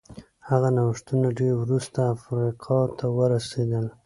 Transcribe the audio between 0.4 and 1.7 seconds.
هغه نوښتونه ډېر